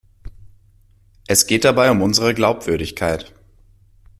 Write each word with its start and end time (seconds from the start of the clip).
Es 1.27 1.45
geht 1.45 1.63
dabei 1.63 1.91
um 1.91 2.01
unsere 2.01 2.33
Glaubwürdigkeit. 2.33 3.31